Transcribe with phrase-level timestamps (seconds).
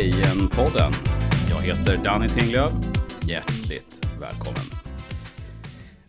[0.00, 0.92] Lejonpodden.
[1.50, 2.72] Jag heter Danny Tinglöf.
[3.28, 4.62] Hjärtligt välkommen.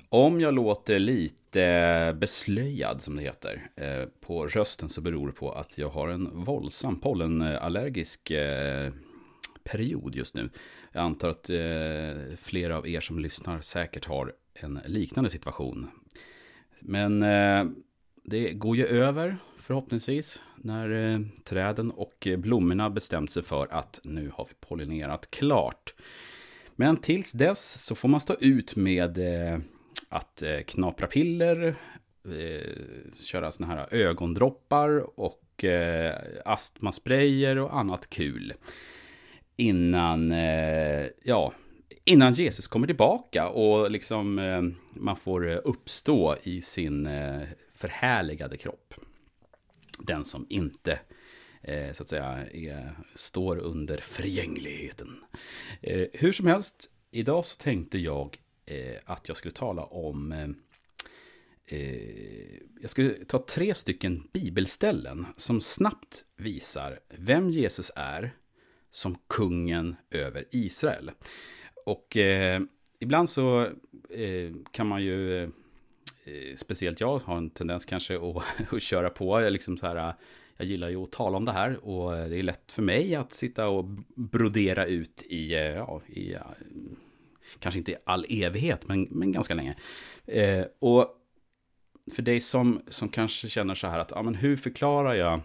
[0.09, 5.51] Om jag låter lite beslöjad, som det heter, eh, på rösten så beror det på
[5.51, 8.91] att jag har en våldsam pollenallergisk eh,
[9.63, 10.49] period just nu.
[10.91, 15.87] Jag antar att eh, flera av er som lyssnar säkert har en liknande situation.
[16.79, 17.19] Men
[18.23, 19.37] det går ju över
[19.71, 25.31] förhoppningsvis när eh, träden och eh, blommorna bestämt sig för att nu har vi pollinerat
[25.31, 25.93] klart.
[26.75, 29.59] Men tills dess så får man stå ut med eh,
[30.09, 31.75] att eh, knapra piller,
[32.25, 36.15] eh, köra såna här ögondroppar och eh,
[36.45, 38.53] astmasprayer och annat kul.
[39.55, 41.53] Innan, eh, ja,
[42.05, 44.61] innan Jesus kommer tillbaka och liksom eh,
[44.93, 47.41] man får uppstå i sin eh,
[47.73, 48.93] förhärligade kropp.
[50.05, 50.99] Den som inte
[51.61, 55.23] eh, så att säga är, står under förgängligheten.
[55.81, 60.49] Eh, hur som helst, idag så tänkte jag eh, att jag skulle tala om eh,
[61.65, 68.31] eh, jag skulle ta tre stycken bibelställen som snabbt visar vem Jesus är
[68.91, 71.11] som kungen över Israel.
[71.85, 72.61] Och eh,
[72.99, 73.61] ibland så
[74.09, 75.49] eh, kan man ju, eh,
[76.23, 79.41] Eh, speciellt jag, har en tendens kanske att, att köra på.
[79.41, 80.13] Jag, liksom så här,
[80.57, 83.31] jag gillar ju att tala om det här och det är lätt för mig att
[83.31, 83.85] sitta och
[84.15, 86.41] brodera ut i, eh, ja, i eh,
[87.59, 89.75] kanske inte i all evighet, men, men ganska länge.
[90.25, 91.17] Eh, och
[92.13, 95.41] för dig som, som kanske känner så här att, ja men hur förklarar jag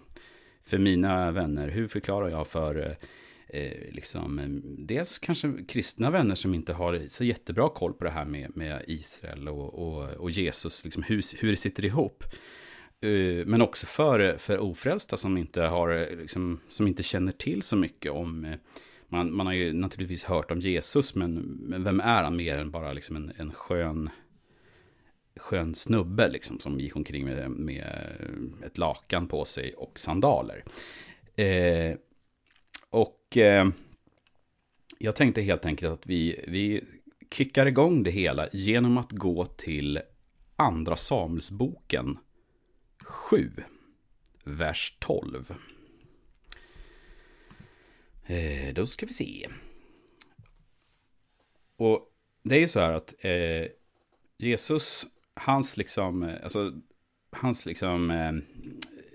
[0.65, 2.97] för mina vänner, hur förklarar jag för
[3.49, 8.11] eh, liksom, eh, dels kanske kristna vänner som inte har så jättebra koll på det
[8.11, 12.25] här med, med Israel och, och, och Jesus, liksom hur, hur det sitter ihop.
[13.01, 17.77] Eh, men också för, för ofrälsta som inte, har, liksom, som inte känner till så
[17.77, 18.57] mycket om eh,
[19.09, 22.71] man, man har ju naturligtvis hört om Jesus, men, men vem är han mer än
[22.71, 24.11] bara liksom en, en skön,
[25.37, 27.87] skön snubbe liksom, som gick omkring med, med
[28.67, 30.65] ett lakan på sig och sandaler.
[31.37, 31.97] Eh,
[32.91, 33.69] och eh,
[34.99, 36.85] jag tänkte helt enkelt att vi, vi
[37.31, 40.01] kickar igång det hela genom att gå till
[40.57, 42.19] Andra Samuelsboken
[43.05, 43.51] 7,
[44.45, 45.55] vers 12.
[48.27, 49.49] Eh, då ska vi se.
[51.77, 53.67] Och det är ju så här att eh,
[54.39, 56.73] Jesus, hans liksom, eh, alltså,
[57.31, 58.33] hans liksom eh,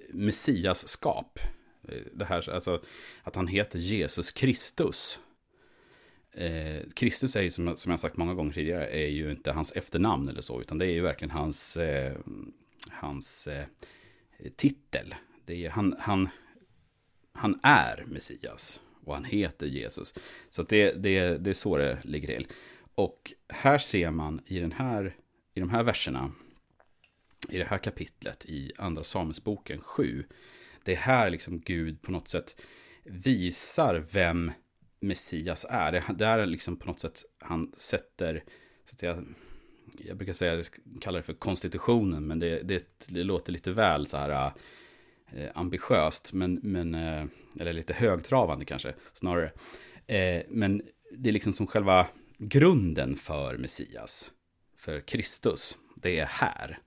[0.09, 1.39] messiaskap,
[1.87, 2.81] Eh, det här, alltså
[3.23, 5.19] att han heter Jesus Kristus.
[6.31, 9.71] Eh, Kristus är ju som, som jag sagt många gånger tidigare, är ju inte hans
[9.71, 12.17] efternamn eller så, utan det är ju verkligen hans, eh,
[12.89, 13.65] hans eh,
[14.55, 15.15] titel.
[15.45, 16.29] Det är, han, han,
[17.33, 20.13] han är Messias och han heter Jesus.
[20.49, 22.47] Så det, det, det är så det ligger till.
[22.95, 25.15] Och här ser man i, den här,
[25.53, 26.31] i de här verserna,
[27.49, 30.25] i det här kapitlet i Andra Samuelsboken 7,
[30.83, 32.55] det är här liksom Gud på något sätt
[33.03, 34.51] visar vem
[34.99, 35.91] Messias är.
[35.91, 38.43] Det, det är liksom på något sätt han sätter,
[38.85, 39.25] så att jag,
[39.99, 40.63] jag brukar säga,
[41.01, 44.51] kalla det för konstitutionen, men det, det, det låter lite väl så här
[45.31, 47.25] eh, ambitiöst, men, men, eh,
[47.59, 49.51] eller lite högtravande kanske snarare.
[50.07, 50.81] Eh, men
[51.11, 54.31] det är liksom som själva grunden för Messias,
[54.75, 56.79] för Kristus, det är här.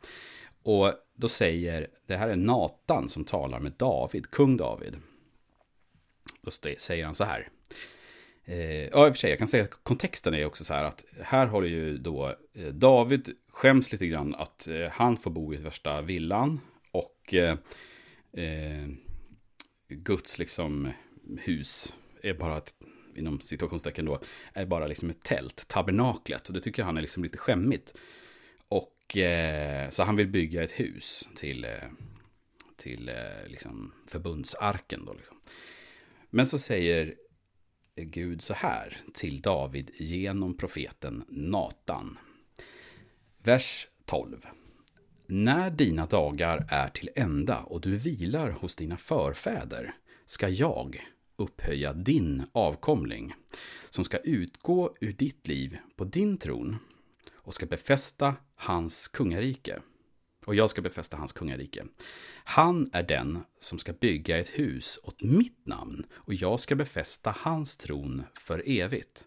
[0.63, 4.97] Och då säger, det här är Natan som talar med David, kung David.
[6.43, 7.49] Då säger han så här.
[8.45, 10.85] Eh, ja, i och för sig, jag kan säga att kontexten är också så här
[10.85, 15.55] att här har ju då eh, David skäms lite grann att eh, han får bo
[15.55, 16.61] i värsta villan
[16.91, 17.59] och eh,
[18.33, 18.89] eh,
[19.89, 20.93] Guds liksom
[21.39, 22.75] hus är bara ett,
[23.17, 24.21] inom situationstecken då,
[24.53, 26.49] är bara liksom ett tält, tabernaklet.
[26.49, 27.95] Och det tycker han är liksom lite skämmigt.
[29.05, 31.71] Och eh, så han vill bygga ett hus till, eh,
[32.77, 35.13] till eh, liksom förbundsarken då.
[35.13, 35.37] Liksom.
[36.31, 37.15] Men så säger
[37.97, 42.19] Gud så här till David genom profeten Natan.
[43.43, 44.47] Vers 12.
[45.27, 49.95] När dina dagar är till ända och du vilar hos dina förfäder
[50.27, 51.05] ska jag
[51.37, 53.35] upphöja din avkomling
[53.91, 56.77] som ska utgå ur ditt liv på din tron
[57.45, 59.83] och ska befästa hans kungarike.
[60.47, 61.85] Och jag ska befästa hans kungarike.
[62.45, 67.35] Han är den som ska bygga ett hus åt mitt namn och jag ska befästa
[67.39, 69.25] hans tron för evigt.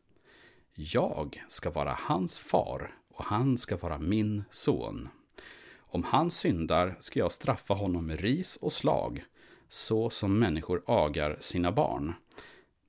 [0.74, 5.10] Jag ska vara hans far och han ska vara min son.
[5.78, 9.26] Om han syndar ska jag straffa honom med ris och slag,
[9.70, 12.14] så som människor agar sina barn.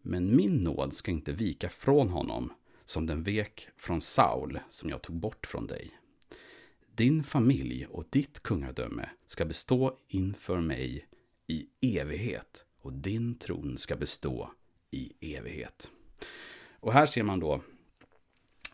[0.02, 2.52] Men min nåd ska inte vika från honom
[2.88, 5.90] som den vek från Saul som jag tog bort från dig.
[6.94, 11.08] Din familj och ditt kungadöme ska bestå inför mig
[11.46, 11.68] i
[11.98, 14.52] evighet och din tron ska bestå
[14.90, 15.90] i evighet.
[16.80, 17.62] Och här ser man då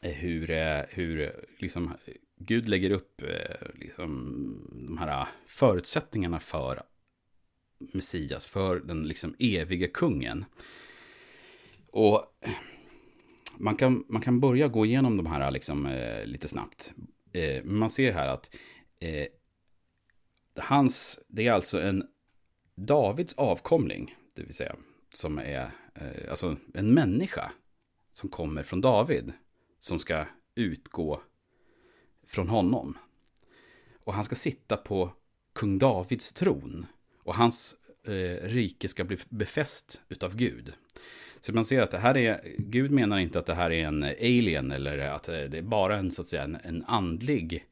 [0.02, 1.93] eh, hur, eh, hur eh, liksom
[2.37, 3.22] Gud lägger upp
[3.75, 6.82] liksom, de här förutsättningarna för
[7.78, 10.44] Messias, för den liksom evige kungen.
[11.90, 12.25] Och
[13.59, 16.93] man kan, man kan börja gå igenom de här liksom, eh, lite snabbt.
[17.33, 18.55] Eh, man ser här att
[19.01, 19.27] eh,
[20.56, 22.05] hans, det är alltså en
[22.75, 24.77] Davids avkomling, det vill säga,
[25.15, 27.53] som är eh, alltså en människa
[28.12, 29.33] som kommer från David,
[29.79, 31.23] som ska utgå
[32.27, 32.99] från honom.
[34.05, 35.12] Och han ska sitta på
[35.53, 36.87] kung Davids tron.
[37.23, 40.73] Och hans eh, rike ska bli befäst utav Gud.
[41.44, 44.02] Så man ser att det här är, Gud menar inte att det här är en
[44.02, 47.64] alien eller att eh, det är bara en, så att säga, en, en andlig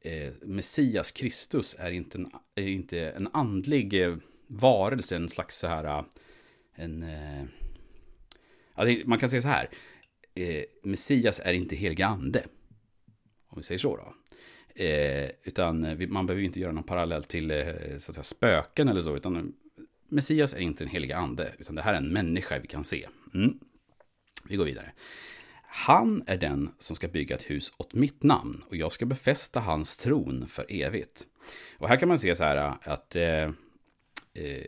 [0.00, 4.16] eh, Messias Kristus är inte en, är inte en andlig eh,
[4.46, 6.04] varelse, en slags så här, eh,
[6.74, 7.44] en, eh,
[9.04, 9.70] man kan säga så här,
[10.34, 12.44] eh, Messias är inte helig ande.
[13.48, 14.14] Om vi säger så då.
[14.84, 17.66] Eh, utan man behöver inte göra någon parallell till eh,
[17.98, 19.54] så att säga, spöken eller så, utan
[20.08, 23.08] Messias är inte den heliga ande, utan det här är en människa vi kan se.
[23.34, 23.58] Mm.
[24.44, 24.92] Vi går vidare.
[25.62, 29.60] Han är den som ska bygga ett hus åt mitt namn och jag ska befästa
[29.60, 31.26] hans tron för evigt.
[31.78, 33.44] Och här kan man se så här äh, att eh,
[34.34, 34.64] eh,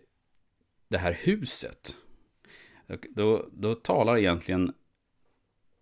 [0.88, 1.94] det här huset,
[3.10, 4.72] då, då talar egentligen,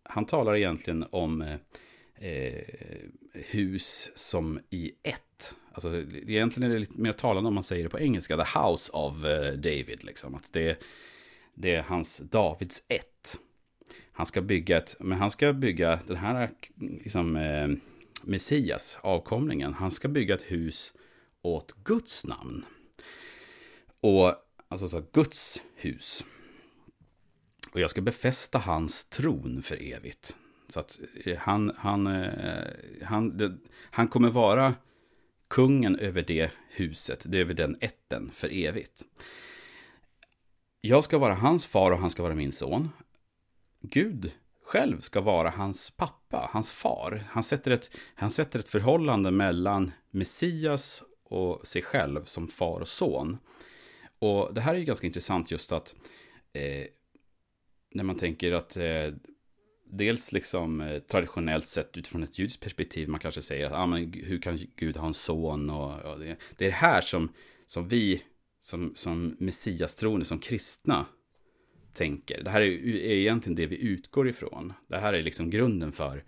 [0.02, 1.58] han talar egentligen om
[2.18, 2.62] eh,
[3.32, 5.54] hus som i ett.
[5.72, 8.92] Alltså, egentligen är det lite mer talande om man säger det på engelska, the house
[8.92, 10.04] of eh, David.
[10.04, 10.34] Liksom.
[10.34, 10.82] Att det,
[11.54, 13.38] det är hans Davids ett.
[14.12, 17.68] Han ska bygga ett, men han ska bygga den här liksom, eh,
[18.22, 19.74] Messias, avkomlingen.
[19.74, 20.92] Han ska bygga ett hus
[21.42, 22.64] åt Guds namn.
[24.00, 24.34] Och
[24.68, 26.24] alltså så Guds hus.
[27.72, 30.36] Och jag ska befästa hans tron för evigt.
[30.68, 32.72] Så att eh, han, han, eh,
[33.02, 33.56] han, det,
[33.90, 34.74] han kommer vara
[35.48, 39.02] kungen över det huset, det över den ätten för evigt.
[40.80, 42.88] Jag ska vara hans far och han ska vara min son.
[43.80, 44.32] Gud
[44.64, 47.24] själv ska vara hans pappa, hans far.
[47.28, 52.88] Han sätter ett, han sätter ett förhållande mellan Messias och sig själv som far och
[52.88, 53.38] son.
[54.18, 55.94] Och det här är ju ganska intressant just att
[56.52, 56.86] eh,
[57.94, 59.14] när man tänker att eh,
[59.90, 64.12] dels liksom eh, traditionellt sett utifrån ett judiskt perspektiv, man kanske säger att ah, men
[64.12, 65.70] hur kan Gud ha en son?
[65.70, 67.28] Och, och det, det, är det här som,
[67.66, 68.22] som vi
[68.60, 71.06] som, som messiastroende, som kristna,
[71.96, 72.42] tänker.
[72.42, 74.72] Det här är, är egentligen det vi utgår ifrån.
[74.88, 76.24] Det här är liksom grunden för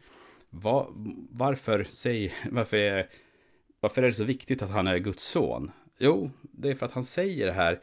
[0.50, 0.93] var,
[1.31, 3.06] varför, säg, varför, är,
[3.81, 5.70] varför är det så viktigt att han är Guds son?
[5.99, 7.81] Jo, det är för att han säger det här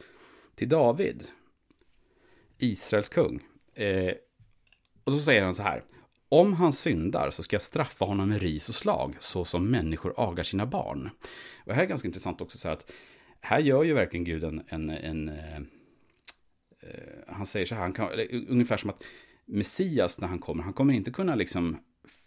[0.54, 1.24] till David,
[2.58, 3.40] Israels kung.
[3.74, 4.12] Eh,
[5.06, 5.82] och så säger han så här.
[6.28, 10.14] Om han syndar så ska jag straffa honom med ris och slag, så som människor
[10.16, 11.10] agar sina barn.
[11.58, 12.92] Och det här är ganska intressant också, så här att
[13.40, 14.62] här gör ju verkligen Gud en...
[14.68, 15.62] en, en eh, eh
[17.28, 18.08] han säger så här, han kan,
[18.48, 19.04] ungefär som att
[19.44, 21.78] Messias när han kommer, han kommer inte kunna liksom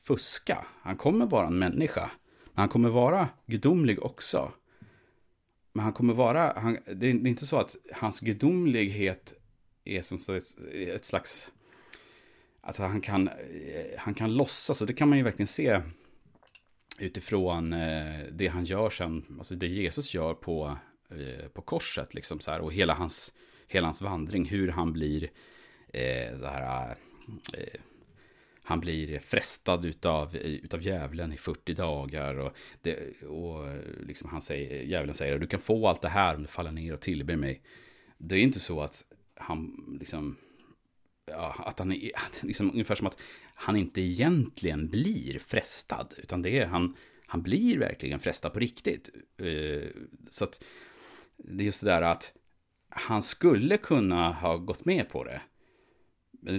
[0.04, 0.66] fuska.
[0.82, 2.12] Han kommer vara en människa.
[2.46, 4.52] Men han kommer vara gudomlig också.
[5.74, 9.34] Men han kommer vara, han, det är inte så att hans gudomlighet
[9.86, 10.20] är som
[10.74, 11.52] ett slags
[12.62, 13.34] Alltså han kan, eh,
[13.98, 15.82] han kan låtsas, och det kan man ju verkligen se
[17.00, 20.78] utifrån eh, det han gör sen, alltså det Jesus gör på,
[21.12, 23.34] eh, på korset, liksom så här, och hela hans,
[23.68, 25.30] hela hans vandring, hur han blir
[25.94, 26.96] eh, så här,
[27.54, 27.80] eh,
[28.64, 33.66] han blir frestad utav, utav djävulen i 40 dagar och, det, och
[34.08, 36.94] liksom han säger, djävulen säger du kan få allt det här om du faller ner
[36.94, 37.62] och tillber mig.
[38.18, 39.04] Det är inte så att
[39.36, 40.38] han liksom
[41.30, 43.22] ja, att han är, liksom, ungefär som att
[43.54, 46.96] han inte egentligen blir frestad, utan det är han,
[47.26, 49.10] han blir verkligen frestad på riktigt.
[49.42, 49.88] Uh,
[50.30, 50.64] så att
[51.38, 52.34] det är just det där att
[52.90, 55.42] han skulle kunna ha gått med på det.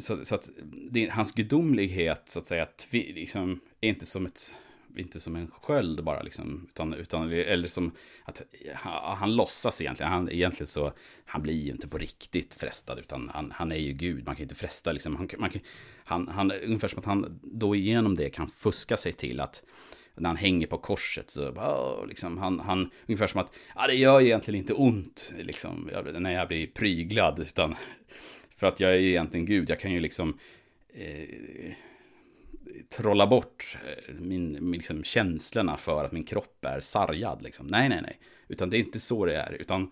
[0.00, 0.50] Så, så att
[0.90, 4.54] det, hans gudomlighet, så att säga, tvi, liksom, är inte som ett
[4.96, 7.92] inte som en sköld bara liksom, utan, utan eller som
[8.24, 8.42] att
[8.74, 10.92] han, han låtsas egentligen, han, egentligen så,
[11.24, 14.42] han blir ju inte på riktigt frestad, utan han, han är ju Gud, man kan
[14.42, 15.60] inte fresta liksom, han, man kan,
[16.04, 19.62] han, han, ungefär som att han då igenom det kan fuska sig till att
[20.14, 23.94] när han hänger på korset så, bara, liksom, han, han, ungefär som att, ja det
[23.94, 27.74] gör egentligen inte ont, liksom, när jag blir pryglad, utan
[28.60, 30.38] För att jag är egentligen Gud, jag kan ju liksom
[30.94, 31.72] eh,
[32.88, 37.42] trolla bort eh, min, min liksom, känslorna för att min kropp är sargad.
[37.42, 37.66] Liksom.
[37.66, 38.20] Nej, nej, nej.
[38.48, 39.52] Utan det är inte så det är.
[39.52, 39.90] Utan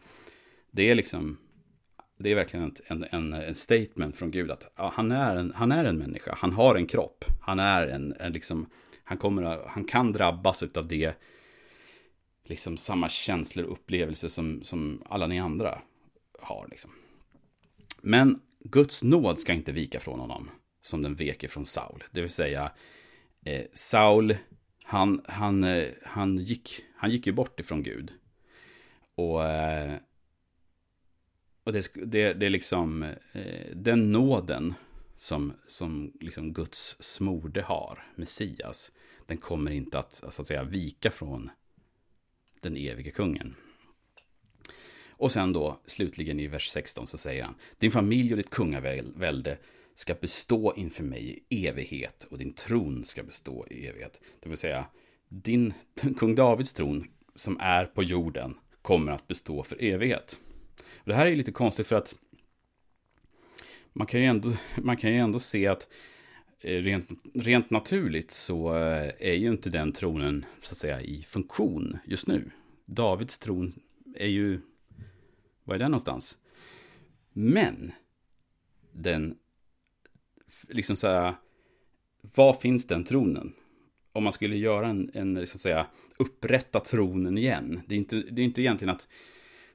[0.71, 1.39] det är liksom,
[2.19, 5.73] det är verkligen en, en, en statement från Gud att ja, han, är en, han
[5.73, 8.67] är en människa, han har en kropp, han är en, en liksom,
[9.05, 11.13] han, kommer, han kan drabbas av det,
[12.45, 15.79] liksom samma känslor och upplevelser som, som alla ni andra
[16.41, 16.67] har.
[16.71, 16.91] Liksom.
[18.03, 22.05] Men Guds nåd ska inte vika från honom, som den vek från Saul.
[22.11, 22.73] Det vill säga,
[23.45, 24.37] eh, Saul,
[24.85, 28.13] han, han, eh, han, gick, han gick ju bort ifrån Gud.
[29.15, 29.97] Och, eh,
[31.65, 34.75] och det, det, det är liksom eh, den nåden
[35.17, 38.93] som, som liksom Guds smorde har, Messias,
[39.27, 41.51] den kommer inte att, så att säga, vika från
[42.61, 43.55] den evige kungen.
[45.11, 49.59] Och sen då, slutligen i vers 16 så säger han, din familj och ditt kungavälde
[49.99, 54.21] ska bestå inför mig i evighet och din tron ska bestå i evighet.
[54.41, 54.87] Det vill säga,
[55.29, 55.75] din
[56.17, 60.39] kung Davids tron som är på jorden kommer att bestå för evighet.
[60.79, 62.15] Och det här är lite konstigt för att
[63.93, 65.89] man kan ju ändå, man kan ju ändå se att
[66.61, 71.23] eh, rent, rent naturligt så eh, är ju inte den tronen så att säga i
[71.23, 72.51] funktion just nu.
[72.85, 73.73] Davids tron
[74.17, 74.61] är ju,
[75.65, 76.39] var är den någonstans?
[77.33, 77.93] Men
[78.93, 79.37] den,
[80.69, 81.35] liksom så här,
[82.37, 83.53] var finns den tronen?
[84.13, 85.87] Om man skulle göra en, en liksom så att säga,
[86.19, 87.81] upprätta tronen igen.
[87.87, 89.09] Det är inte, det är inte egentligen att,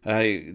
[0.04, 0.54] det här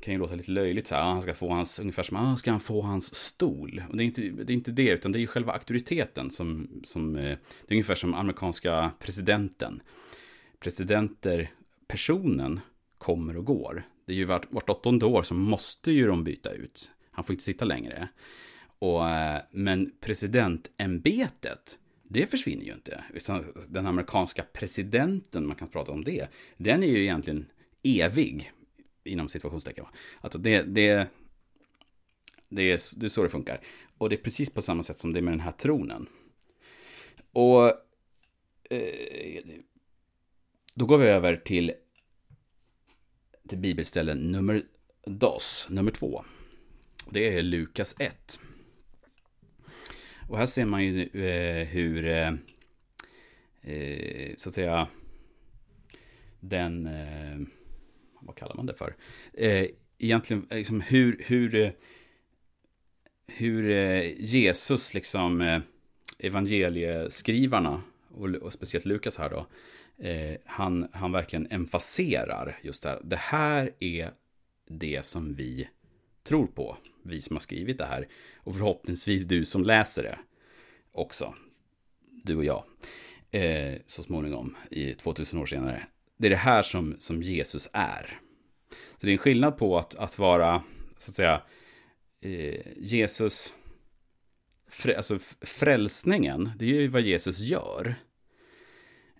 [0.00, 2.36] kan ju låta lite löjligt så här, ah, han ska få hans, ungefär som, ah,
[2.36, 3.82] ska han få hans stol?
[3.88, 6.68] Och det är inte det, är inte det utan det är ju själva auktoriteten som,
[6.84, 7.22] som, eh,
[7.66, 9.82] det är ungefär som amerikanska presidenten.
[10.60, 11.50] Presidenter,
[11.88, 12.60] personen
[12.98, 13.82] kommer och går.
[14.06, 16.92] Det är ju vart, vart åttonde år så måste ju de byta ut.
[17.10, 18.08] Han får inte sitta längre.
[18.80, 23.04] Och, eh, men presidentämbetet, det försvinner ju inte.
[23.68, 27.46] Den amerikanska presidenten, man kan prata om det, den är ju egentligen
[27.82, 28.52] evig
[29.04, 29.84] inom situationstecken.
[30.20, 31.08] Alltså det, det,
[32.48, 33.60] det, är, det är så det funkar.
[33.98, 36.06] Och det är precis på samma sätt som det är med den här tronen.
[37.32, 37.66] Och
[38.70, 39.42] eh,
[40.74, 41.72] då går vi över till,
[43.48, 44.62] till bibelställen nummer
[45.06, 46.24] dos, nummer två.
[47.10, 48.40] Det är Lukas 1.
[50.30, 52.32] Och här ser man ju eh, hur, eh,
[53.62, 54.88] eh, så att säga,
[56.40, 57.38] den eh,
[58.20, 58.96] vad kallar man det för?
[59.34, 59.66] Eh,
[59.98, 61.70] egentligen eh, liksom hur, hur, eh,
[63.26, 65.60] hur eh, Jesus, liksom eh,
[66.18, 69.46] evangelieskrivarna, och, och speciellt Lukas här då,
[70.06, 73.00] eh, han, han verkligen emfaserar just det här.
[73.04, 74.10] Det här är
[74.68, 75.68] det som vi
[76.22, 78.08] tror på, vi som har skrivit det här.
[78.36, 80.18] Och förhoppningsvis du som läser det
[80.92, 81.34] också,
[82.24, 82.64] du och jag,
[83.30, 85.86] eh, så småningom, i 2000 år senare
[86.20, 88.18] det är det här som, som Jesus är.
[88.96, 90.62] Så det är en skillnad på att, att vara,
[90.98, 91.42] så att säga,
[92.20, 93.54] eh, Jesus,
[94.68, 97.94] frä, alltså frälsningen, det är ju vad Jesus gör.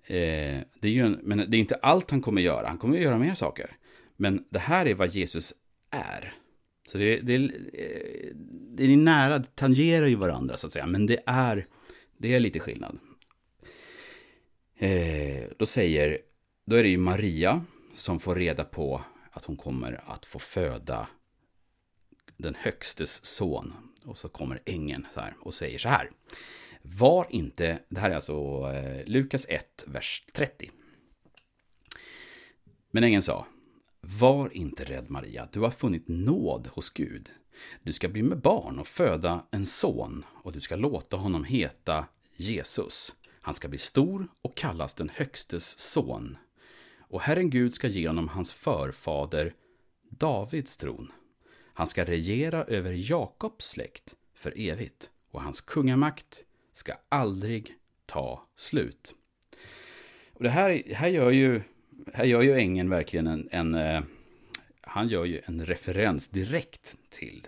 [0.05, 2.97] Eh, det är ju en, men det är inte allt han kommer göra, han kommer
[2.97, 3.77] att göra mer saker.
[4.17, 5.55] Men det här är vad Jesus
[5.91, 6.35] är.
[6.91, 8.35] Så det, det, eh,
[8.77, 11.67] det är nära, det tangerar ju varandra så att säga, men det är,
[12.19, 12.99] det är lite skillnad.
[14.79, 16.19] Eh, då säger
[16.65, 21.09] då är det ju Maria som får reda på att hon kommer att få föda
[22.37, 23.73] den högstes son.
[24.05, 26.11] Och så kommer ängeln så här och säger så här.
[26.83, 28.33] Var inte, det här är alltså
[28.75, 30.71] eh, Lukas 1, vers 30.
[32.91, 33.47] Men ängeln sa,
[34.01, 37.31] var inte rädd Maria, du har funnit nåd hos Gud.
[37.83, 42.07] Du ska bli med barn och föda en son och du ska låta honom heta
[42.37, 43.15] Jesus.
[43.41, 46.37] Han ska bli stor och kallas den högstes son
[46.99, 49.55] och Herren Gud ska ge honom hans förfader
[50.11, 51.13] Davids tron.
[51.75, 57.75] Han ska regera över Jakobs släkt för evigt och hans kungamakt ska aldrig
[58.07, 59.15] ta slut.
[60.33, 61.63] Och det här, här, gör, ju,
[62.15, 64.03] här gör ju ängeln verkligen en, en eh,
[64.81, 67.47] han gör ju en referens direkt till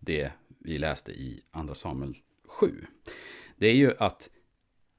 [0.00, 2.16] det vi läste i Andra Samuel
[2.48, 2.86] 7.
[3.56, 4.30] Det är ju att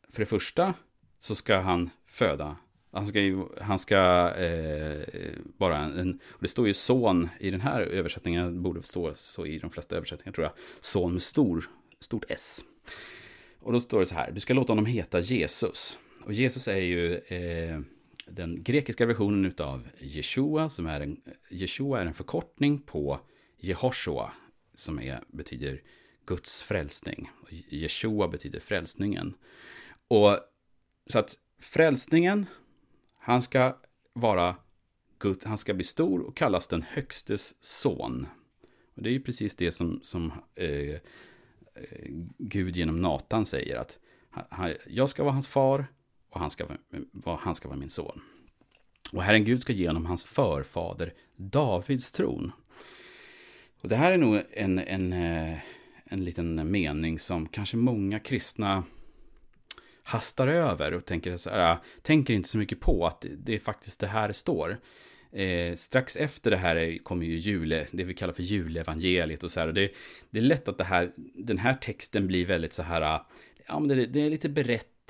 [0.10, 0.74] för det första
[1.20, 2.58] så ska han föda
[2.94, 5.02] han ska ju, han ska eh,
[5.58, 9.60] bara en, och det står ju son i den här översättningen, borde stå så i
[9.60, 12.64] de flesta översättningar tror jag, son med stor, stort S.
[13.60, 16.00] Och då står det så här, du ska låta honom heta Jesus.
[16.24, 17.80] Och Jesus är ju eh,
[18.34, 23.20] den grekiska versionen av Jeshua, som är en, Jeshua är en förkortning på
[23.58, 24.34] Jehoshua,
[24.76, 25.82] som är, betyder
[26.26, 27.30] Guds frälsning.
[27.70, 29.34] Jeshua betyder frälsningen.
[30.08, 30.40] Och
[31.08, 32.46] så att frälsningen,
[33.20, 33.78] han ska
[34.14, 34.56] vara
[35.20, 38.28] Gud, han ska bli stor och kallas den högstes son.
[38.96, 41.00] Och det är ju precis det som, som eh, eh
[42.38, 45.86] Gud genom Natan säger att han, jag ska vara hans far
[46.32, 46.66] och han ska,
[47.12, 48.22] vara, han ska vara min son.
[49.14, 52.52] Och Herren Gud ska ge honom hans förfader Davids tron.
[53.82, 55.58] Och det här är nog en, en, eh,
[56.04, 58.84] en liten mening som kanske många kristna
[60.04, 63.60] hastar över och tänker, så här, ah, tänker inte så mycket på att det är
[63.60, 64.78] faktiskt det här det står.
[65.32, 69.60] Eh, strax efter det här kommer ju jule, det vi kallar för julevangeliet och så
[69.60, 69.68] här.
[69.68, 69.92] Och det,
[70.30, 73.28] det är lätt att det här, den här texten blir väldigt så här, ah,
[73.68, 74.50] ja men det, det är lite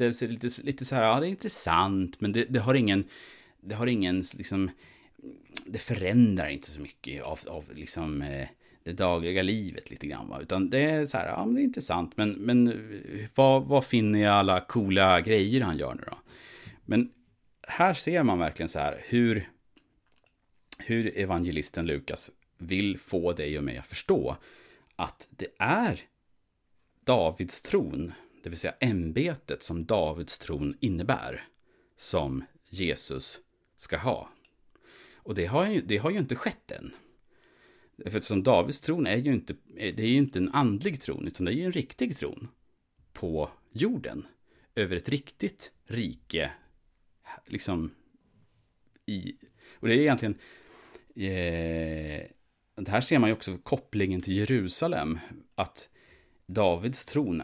[0.02, 3.04] berättelse, lite, lite så här, ja det är intressant, men det, det har ingen,
[3.62, 4.72] det har ingen liksom,
[5.66, 8.48] det förändrar inte så mycket av, av liksom eh,
[8.84, 10.30] det dagliga livet lite grann.
[10.30, 10.42] Va?
[10.42, 13.86] Utan det är så här, ja men det är intressant, men, men eh, vad, vad
[13.86, 16.18] finner jag alla coola grejer han gör nu då?
[16.86, 17.12] Men
[17.68, 19.50] här ser man verkligen så här hur,
[20.78, 24.38] hur evangelisten Lukas vill få dig och mig att förstå
[24.96, 26.00] att det är
[27.06, 31.48] Davids tron, det vill säga ämbetet som Davids tron innebär,
[31.96, 33.40] som Jesus
[33.76, 34.30] ska ha.
[35.16, 36.94] Och det har ju, det har ju inte skett än.
[38.06, 41.46] För som Davids tron är ju inte, det är ju inte en andlig tron, utan
[41.46, 42.48] det är ju en riktig tron
[43.14, 44.28] på jorden.
[44.76, 46.52] Över ett riktigt rike,
[47.46, 47.92] liksom
[49.06, 49.36] i...
[49.74, 50.36] Och det är egentligen...
[51.16, 52.28] Eh,
[52.76, 55.20] det här ser man ju också kopplingen till Jerusalem.
[55.56, 55.90] Att
[56.46, 57.44] Davids tron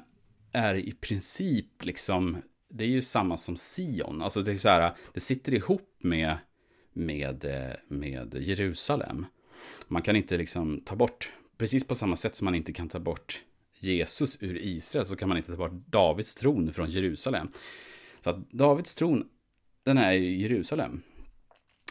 [0.52, 2.38] är i princip liksom...
[2.70, 4.22] Det är ju samma som Sion.
[4.22, 6.38] Alltså det är så här, det sitter ihop med,
[6.94, 9.26] med, eh, med Jerusalem.
[9.88, 13.00] Man kan inte liksom ta bort, precis på samma sätt som man inte kan ta
[13.00, 13.44] bort
[13.80, 17.48] Jesus ur Israel, så kan man inte ta bort Davids tron från Jerusalem.
[18.22, 19.30] Så att Davids tron,
[19.84, 21.02] den är i Jerusalem.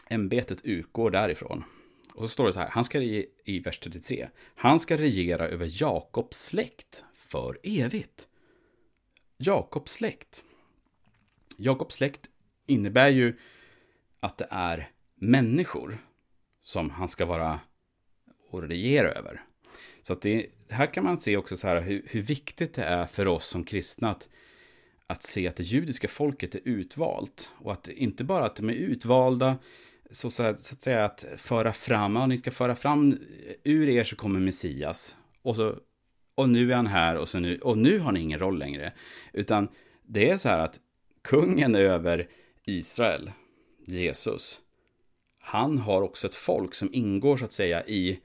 [0.09, 1.63] Ämbetet utgår därifrån.
[2.13, 5.81] Och så står det så här, han ska i vers 33, han ska regera över
[5.81, 8.27] Jakobs släkt för evigt.
[9.37, 10.43] Jakobs släkt.
[11.57, 12.29] Jakobs släkt
[12.65, 13.37] innebär ju
[14.19, 15.97] att det är människor
[16.61, 17.59] som han ska vara
[18.49, 19.41] och regera över.
[20.01, 23.05] Så att det, här kan man se också så här hur, hur viktigt det är
[23.05, 24.29] för oss som kristna att,
[25.07, 27.49] att se att det judiska folket är utvalt.
[27.57, 29.57] Och att inte bara att de är utvalda,
[30.11, 33.17] så, så, att, så att säga att föra fram, ja, ni ska föra fram, eh,
[33.63, 35.17] ur er så kommer Messias.
[35.41, 35.75] Och, så,
[36.37, 38.93] och nu är han här och, så nu, och nu har ni ingen roll längre.
[39.33, 39.67] Utan
[40.03, 40.79] det är så här att
[41.21, 42.29] kungen över
[42.65, 43.31] Israel,
[43.85, 44.61] Jesus,
[45.39, 48.19] han har också ett folk som ingår så att säga i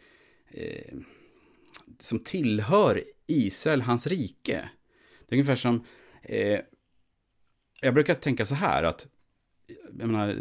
[0.50, 0.94] eh,
[1.98, 4.68] som tillhör Israel, hans rike.
[5.28, 5.84] Det är ungefär som,
[6.22, 6.60] eh,
[7.80, 9.06] jag brukar tänka så här att,
[9.98, 10.36] jag menar,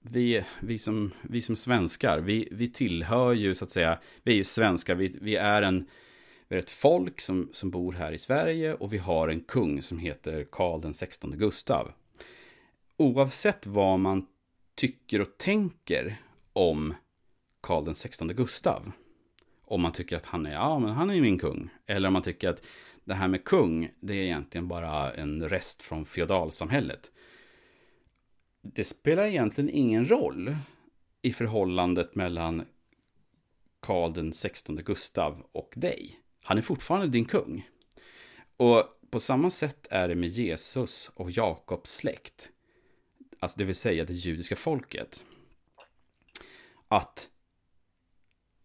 [0.00, 4.36] vi, vi, som, vi som svenskar, vi, vi tillhör ju så att säga, vi är
[4.36, 5.86] ju svenskar, vi, vi är en,
[6.48, 9.82] vi har ett folk som, som bor här i Sverige och vi har en kung
[9.82, 11.92] som heter Karl den 16 Gustav.
[12.96, 14.26] Oavsett vad man
[14.74, 16.16] tycker och tänker
[16.52, 16.94] om
[17.60, 18.92] Karl den 16 Gustav.
[19.64, 21.68] Om man tycker att han är, ja men han är min kung.
[21.86, 22.66] Eller om man tycker att
[23.04, 27.12] det här med kung, det är egentligen bara en rest från feodalsamhället.
[28.62, 30.56] Det spelar egentligen ingen roll
[31.22, 32.64] i förhållandet mellan
[33.80, 36.20] Karl den 16 Gustav och dig.
[36.46, 37.68] Han är fortfarande din kung.
[38.56, 42.50] Och på samma sätt är det med Jesus och Jakobs släkt.
[43.38, 45.24] Alltså det vill säga det judiska folket.
[46.88, 47.30] Att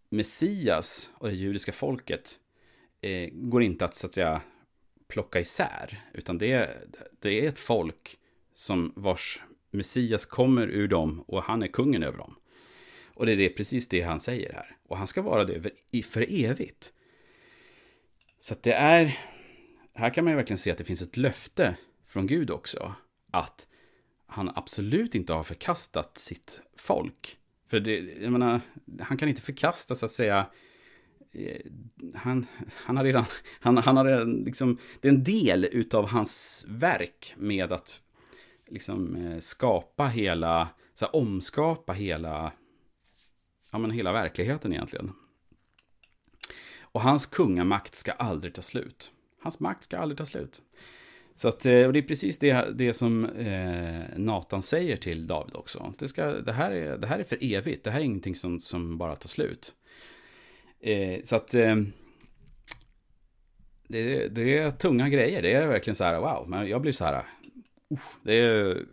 [0.09, 2.39] Messias och det judiska folket
[3.01, 4.41] eh, går inte att så att säga
[5.07, 6.01] plocka isär.
[6.13, 6.87] Utan det är,
[7.19, 8.17] det är ett folk
[8.53, 12.35] som vars Messias kommer ur dem och han är kungen över dem.
[13.13, 14.77] Och det är det, precis det han säger här.
[14.87, 16.93] Och han ska vara det för evigt.
[18.39, 19.17] Så att det är,
[19.93, 21.75] här kan man ju verkligen se att det finns ett löfte
[22.05, 22.93] från Gud också.
[23.31, 23.67] Att
[24.25, 27.37] han absolut inte har förkastat sitt folk.
[27.67, 28.61] För det, jag menar,
[28.99, 30.47] han kan inte förkasta så att säga
[31.31, 31.61] eh,
[32.15, 33.25] han, han har redan,
[33.59, 38.01] han, han har redan liksom, det är en del utav hans verk med att
[38.67, 42.51] liksom eh, skapa hela, så här, omskapa hela,
[43.71, 45.11] ja men hela verkligheten egentligen.
[46.91, 49.11] Och hans kungamakt ska aldrig ta slut.
[49.41, 50.61] Hans makt ska aldrig ta slut.
[51.35, 55.55] Så att, eh, och det är precis det, det som eh, Nathan säger till David
[55.55, 55.93] också.
[55.97, 58.61] Det, ska, det, här är, det här är för evigt, det här är ingenting som,
[58.61, 59.75] som bara tar slut.
[60.79, 61.75] Eh, så att eh,
[63.87, 65.41] det, det, är tunga grejer.
[65.41, 66.49] Det är verkligen så här, wow.
[66.49, 67.25] Men jag blir så här,
[67.91, 68.85] uh, det är,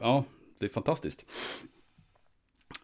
[0.00, 0.24] ja,
[0.58, 1.26] det är fantastiskt.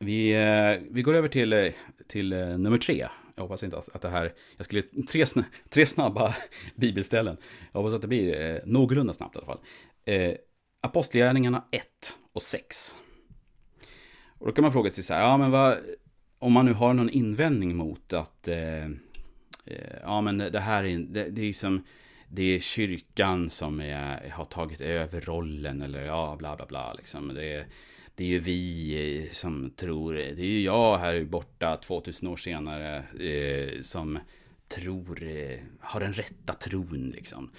[0.03, 1.73] Vi, eh, vi går över till, eh,
[2.07, 3.09] till eh, nummer tre.
[3.35, 5.27] Jag hoppas inte att, att det här, jag skulle, tre,
[5.69, 6.35] tre snabba
[6.75, 7.37] bibelställen.
[7.73, 9.61] Jag hoppas att det blir eh, någorlunda snabbt i alla fall.
[10.05, 10.35] Eh,
[10.81, 11.85] Apostlagärningarna 1
[12.33, 12.97] och 6.
[14.39, 15.79] Och då kan man fråga sig så här, ja men vad,
[16.39, 18.91] om man nu har någon invändning mot att, eh, eh
[20.03, 21.85] ja men det här är, det, det är som,
[22.29, 27.29] det är kyrkan som är, har tagit över rollen eller ja, bla bla bla liksom.
[27.29, 27.67] Det är,
[28.15, 32.29] det är ju vi eh, som tror, eh, det är ju jag här borta 2000
[32.29, 34.19] år senare eh, som
[34.69, 37.51] tror, eh, har den rätta tron liksom.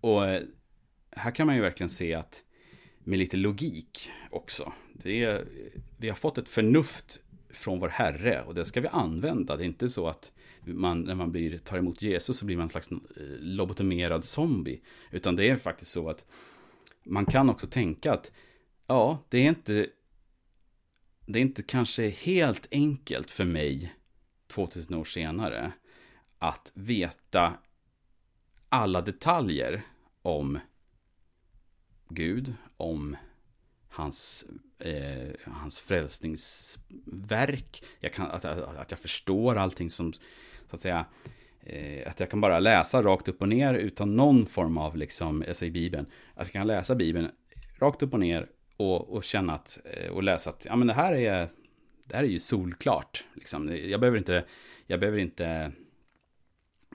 [0.00, 0.42] Och eh,
[1.10, 2.42] här kan man ju verkligen se att
[2.98, 4.72] med lite logik också.
[4.92, 7.20] Det är, eh, vi har fått ett förnuft
[7.50, 9.56] från vår Herre och det ska vi använda.
[9.56, 10.32] Det är inte så att
[10.64, 12.88] man, när man blir, tar emot Jesus så blir man en slags
[13.38, 14.80] lobotomerad zombie.
[15.10, 16.26] Utan det är faktiskt så att
[17.04, 18.32] man kan också tänka att
[18.86, 19.86] ja, det är inte
[21.26, 23.94] det är inte kanske helt enkelt för mig
[24.46, 25.72] 2000 år senare
[26.38, 27.54] att veta
[28.68, 29.82] alla detaljer
[30.22, 30.58] om
[32.08, 33.16] Gud, om
[33.88, 34.44] hans,
[34.78, 37.84] eh, hans frälsningsverk.
[38.00, 40.20] Jag kan, att, att jag förstår allting som, så
[40.70, 41.06] att säga,
[41.60, 45.44] eh, att jag kan bara läsa rakt upp och ner utan någon form av, liksom,
[45.46, 47.30] jag säger Bibeln, att jag kan läsa Bibeln
[47.78, 50.94] rakt upp och ner och, och känna att, eh, och läsa att, ja men det
[50.94, 51.48] här är,
[52.04, 53.24] det här är ju solklart.
[53.34, 53.76] Liksom.
[53.76, 54.44] Jag behöver inte,
[54.86, 55.72] jag behöver inte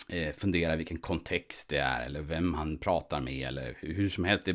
[0.10, 4.48] eh, fundera vilken kontext det är eller vem han pratar med eller hur som helst.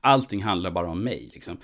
[0.00, 1.30] allting handlar bara om mig.
[1.34, 1.56] Liksom.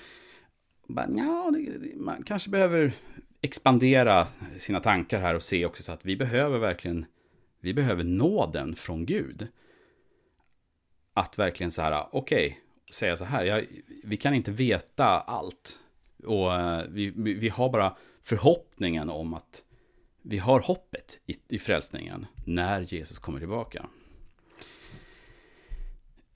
[0.87, 1.53] Bara, ja,
[1.95, 2.93] man kanske behöver
[3.41, 7.07] expandera sina tankar här och se också så att vi behöver verkligen,
[7.61, 9.49] vi behöver nåden från Gud.
[11.15, 13.67] Att verkligen så här, okej, okay, säga så här, jag,
[14.05, 15.79] vi kan inte veta allt.
[16.25, 19.63] Och uh, vi, vi har bara förhoppningen om att
[20.23, 23.87] vi har hoppet i, i frälsningen när Jesus kommer tillbaka.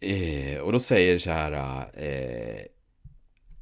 [0.00, 1.52] Eh, och då säger så här,
[1.94, 2.64] eh,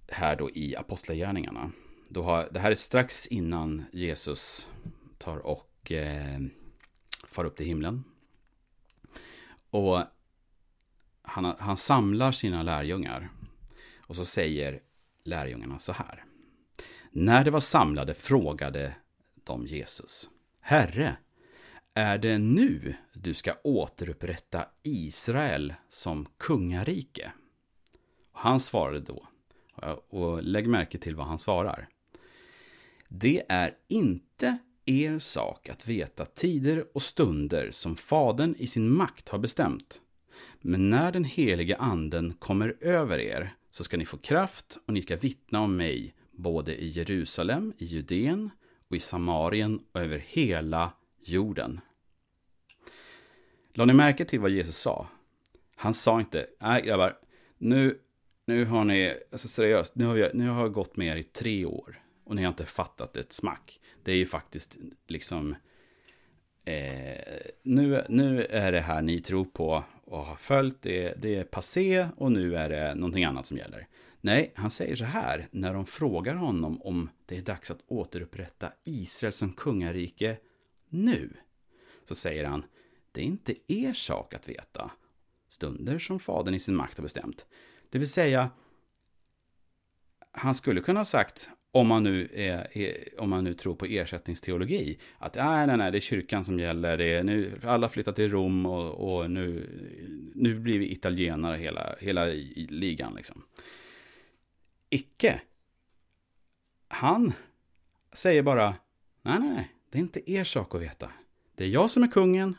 [0.08, 1.72] här då i Apostlagärningarna.
[2.08, 4.68] Då har, det här är strax innan Jesus
[5.18, 6.38] tar och eh,
[7.26, 8.04] far upp till himlen.
[9.70, 10.02] Och
[11.28, 13.30] han, han samlar sina lärjungar.
[14.06, 14.80] Och så säger
[15.24, 16.24] lärjungarna så här.
[17.10, 18.94] När de var samlade frågade
[19.44, 20.30] de Jesus.
[20.60, 21.16] Herre,
[21.94, 27.32] är det nu du ska återupprätta Israel som kungarike?
[28.32, 29.28] Och han svarade då,
[30.08, 31.88] och lägg märke till vad han svarar.
[33.08, 39.28] Det är inte er sak att veta tider och stunder som Fadern i sin makt
[39.28, 40.00] har bestämt.
[40.60, 45.02] Men när den helige anden kommer över er så ska ni få kraft och ni
[45.02, 48.50] ska vittna om mig både i Jerusalem, i Judeen
[48.88, 50.92] och i Samarien och över hela
[51.24, 51.80] jorden.
[53.74, 55.08] La ni märke till vad Jesus sa?
[55.76, 57.18] Han sa inte, nej grabbar,
[57.58, 57.98] nu,
[58.46, 61.22] nu har ni, alltså seriöst, nu har, jag, nu har jag gått med er i
[61.22, 63.80] tre år och ni har inte fattat ett smack.
[64.02, 65.54] Det är ju faktiskt liksom,
[66.64, 71.44] eh, nu, nu är det här ni tror på och har följt, det, det är
[71.44, 73.88] passé och nu är det någonting annat som gäller.
[74.20, 78.72] Nej, han säger så här när de frågar honom om det är dags att återupprätta
[78.84, 80.36] Israel som kungarike
[80.88, 81.30] nu.
[82.04, 82.64] Så säger han,
[83.12, 84.90] det är inte er sak att veta.
[85.48, 87.46] Stunder som fadern i sin makt har bestämt.
[87.90, 88.50] Det vill säga,
[90.30, 93.84] han skulle kunna ha sagt, om man nu, är, är, om man nu tror på
[93.84, 98.16] ersättningsteologi, att nej, nej, nej, det är kyrkan som gäller, det är nu, alla flyttat
[98.16, 99.68] till Rom och, och nu,
[100.34, 102.24] nu blir vi italienare hela, hela
[102.68, 103.14] ligan.
[103.14, 103.42] Liksom.
[104.90, 105.40] Icke.
[106.88, 107.32] Han
[108.12, 108.74] säger bara,
[109.22, 111.10] nej, nej, nej, det är inte er sak att veta.
[111.54, 112.56] Det är jag som är kungen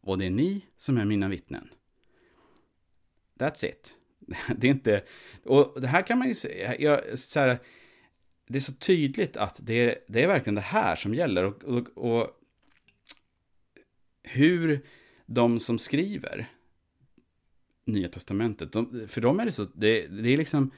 [0.00, 1.68] och det är ni som är mina vittnen.
[3.38, 3.94] That's it.
[4.56, 5.04] Det är inte,
[5.44, 7.58] och det här kan man ju säga, så här,
[8.46, 11.44] det är så tydligt att det är, det är verkligen det här som gäller.
[11.44, 12.30] Och, och, och
[14.22, 14.86] hur
[15.26, 16.46] de som skriver
[17.84, 20.70] Nya Testamentet, de, för dem är det så, det, det är liksom,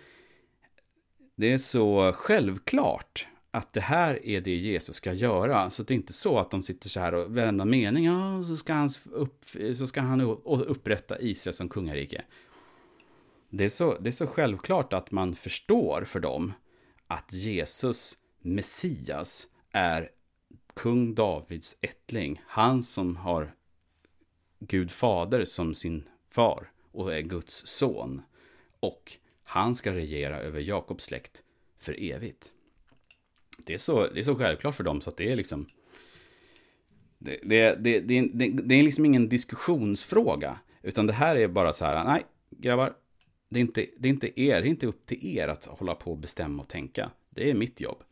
[1.37, 5.71] det är så självklart att det här är det Jesus ska göra.
[5.71, 8.57] Så det är inte så att de sitter så här och varenda mening, ja, så
[8.57, 9.45] ska han, upp,
[9.77, 12.25] så ska han upprätta Israel som kungarike.
[13.51, 16.53] Det är, så, det är så självklart att man förstår för dem
[17.15, 20.09] att Jesus, Messias, är
[20.75, 23.55] kung Davids ättling, han som har
[24.59, 28.23] Gud fader som sin far och är Guds son.
[28.81, 29.13] Och
[29.45, 31.43] han ska regera över Jakobs släkt
[31.79, 32.53] för evigt.
[33.59, 35.67] Det är så, det är så självklart för dem så att det är liksom...
[37.19, 40.59] Det, det, det, det, det, det är liksom ingen diskussionsfråga.
[40.83, 42.95] Utan det här är bara så här, nej, grabbar,
[43.55, 45.95] det är, inte, det är inte er, det är inte upp till er att hålla
[45.95, 47.11] på och bestämma och tänka.
[47.31, 48.03] Det är mitt jobb.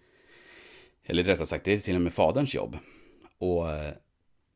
[1.05, 2.79] Eller rättare sagt, det är till och med faderns jobb.
[3.39, 3.95] Och eh,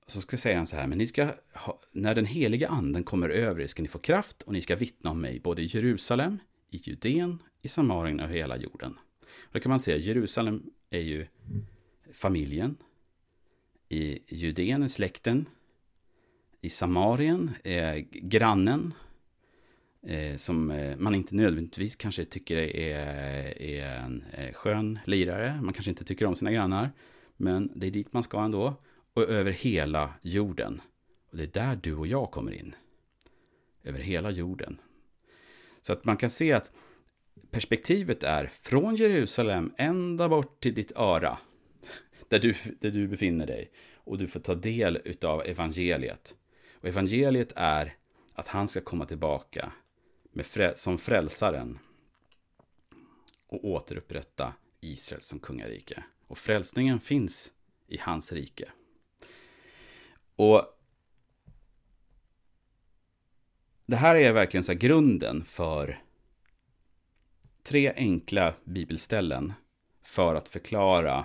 [0.06, 3.28] så ska säga han så här, men ni ska ha, när den heliga anden kommer
[3.28, 6.38] över er ska ni få kraft och ni ska vittna om mig både i Jerusalem,
[6.70, 8.98] i Judeen, i Samarien och hela jorden.
[9.22, 11.26] Och då kan man säga, Jerusalem är ju
[12.12, 12.76] familjen,
[13.88, 15.46] i Judeen är släkten,
[16.60, 18.94] i Samarien är grannen,
[20.06, 25.60] eh, som eh, man inte nödvändigtvis kanske tycker är, är en eh, skön lirare.
[25.62, 26.90] Man kanske inte tycker om sina grannar.
[27.36, 28.74] Men det är dit man ska ändå.
[29.14, 30.80] Och över hela jorden.
[31.30, 32.74] Och det är där du och jag kommer in.
[33.84, 34.80] Över hela jorden.
[35.80, 36.72] Så att man kan se att
[37.50, 41.38] perspektivet är från Jerusalem ända bort till ditt öra.
[42.28, 43.70] Där du, där du befinner dig.
[43.94, 46.34] Och du får ta del av evangeliet.
[46.74, 47.94] Och evangeliet är
[48.34, 49.72] att han ska komma tillbaka
[50.36, 51.78] med frä, som frälsaren
[53.46, 56.04] och återupprätta Israel som kungarike.
[56.26, 57.52] Och frälsningen finns
[57.86, 58.68] i hans rike.
[60.36, 60.62] Och
[63.86, 66.02] det här är verkligen så grunden för
[67.62, 69.52] tre enkla bibelställen
[70.02, 71.24] för att förklara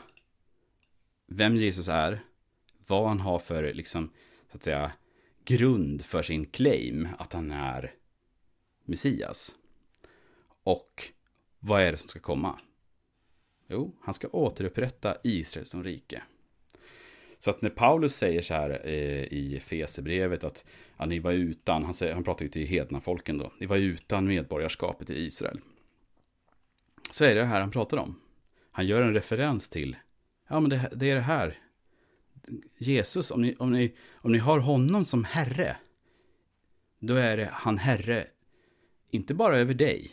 [1.28, 2.24] vem Jesus är,
[2.88, 4.14] vad han har för liksom,
[4.52, 4.92] så att säga,
[5.46, 8.01] grund för sin claim att han är
[8.86, 9.56] Messias.
[10.64, 11.04] Och
[11.60, 12.60] vad är det som ska komma?
[13.68, 16.24] Jo, han ska återupprätta Israel som rike.
[17.40, 20.66] Så att när Paulus säger så här eh, i Fesebrevet att
[20.98, 23.78] ja, ni var utan, han, säger, han pratar ju till hedna folken då, ni var
[23.78, 25.60] utan medborgarskapet i Israel.
[27.12, 28.20] Så är det det här han pratar om.
[28.72, 29.96] Han gör en referens till,
[30.48, 31.60] ja men det, det är det här.
[32.78, 35.78] Jesus, om ni, om, ni, om ni har honom som herre,
[37.00, 38.28] då är det han herre
[39.12, 40.12] inte bara över dig,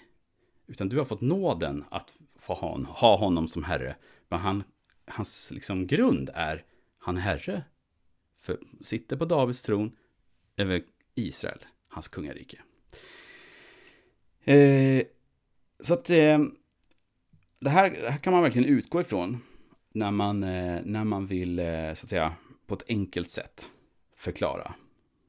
[0.66, 3.96] utan du har fått nåden att få ha, ha honom som herre.
[4.28, 4.62] Men han,
[5.06, 6.64] hans liksom grund är,
[6.98, 7.62] han är herre,
[8.38, 9.96] för, sitter på Davids tron
[10.56, 10.82] över
[11.14, 11.58] Israel,
[11.88, 12.62] hans kungarike.
[14.44, 15.02] Eh,
[15.80, 16.38] så att eh,
[17.60, 19.38] det, här, det här kan man verkligen utgå ifrån
[19.92, 22.34] när man, eh, när man vill, eh, så att säga,
[22.66, 23.70] på ett enkelt sätt
[24.16, 24.74] förklara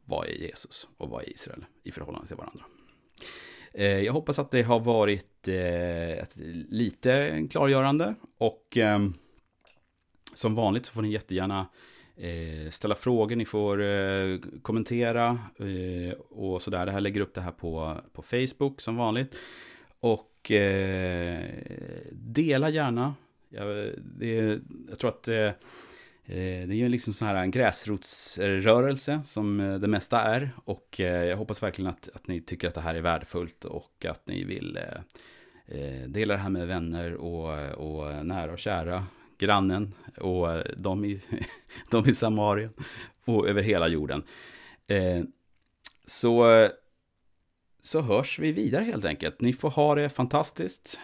[0.05, 2.63] vad är Jesus och vad är Israel i förhållande till varandra.
[3.73, 6.25] Eh, jag hoppas att det har varit eh,
[6.69, 9.13] lite klargörande och ehm,
[10.33, 11.67] som vanligt så får ni jättegärna
[12.15, 13.79] eh, ställa frågor, ni får
[14.61, 15.39] kommentera
[16.29, 16.85] och sådär.
[16.85, 19.35] Det här lägger upp det här på, på Facebook som vanligt.
[19.99, 20.51] Och
[22.11, 23.13] dela gärna.
[23.49, 25.29] Jag, det, jag tror att
[26.29, 30.51] Eh, det är ju liksom sån här en gräsrotsrörelse som eh, det mesta är.
[30.65, 34.05] Och eh, jag hoppas verkligen att, att ni tycker att det här är värdefullt och
[34.05, 34.79] att ni vill
[36.07, 39.05] dela det här med vänner och, och nära och kära.
[39.37, 41.21] Grannen och de i,
[41.91, 42.73] de i Samarien
[43.25, 44.23] och över hela jorden.
[46.05, 46.67] Så,
[47.81, 49.41] så hörs vi vidare helt enkelt.
[49.41, 50.99] Ni får ha det fantastiskt.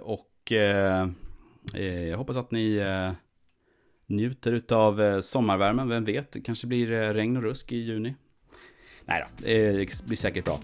[0.00, 0.52] Och
[2.08, 2.80] jag hoppas att ni
[4.10, 8.14] njuter av eh, sommarvärmen, vem vet, det kanske blir eh, regn och rusk i juni.
[9.04, 10.60] Nej då, eh, det blir säkert bra.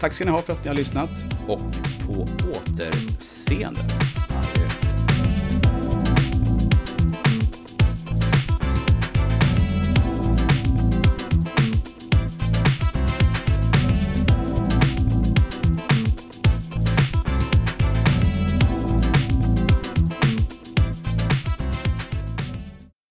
[0.00, 1.10] Tack ska ni ha för att ni har lyssnat
[1.46, 1.60] och
[2.06, 3.80] på återseende.
[4.30, 4.63] Adjö.